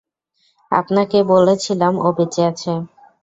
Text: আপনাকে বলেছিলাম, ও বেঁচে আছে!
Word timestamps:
আপনাকে 0.71 1.17
বলেছিলাম, 1.31 1.93
ও 1.99 2.17
বেঁচে 2.17 2.41
আছে! 2.49 2.71